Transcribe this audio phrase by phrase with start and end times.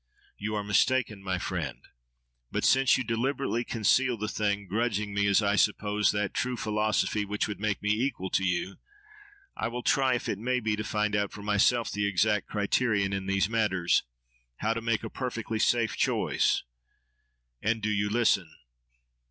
[0.35, 1.87] —You are mistaken, my friend!
[2.51, 7.23] But since you deliberately conceal the thing, grudging me, as I suppose, that true philosophy
[7.23, 8.77] which would make me equal to you,
[9.55, 13.13] I will try, if it may be, to find out for myself the exact criterion
[13.13, 16.63] in these matters—how to make a perfectly safe choice.
[17.61, 18.49] And, do you listen.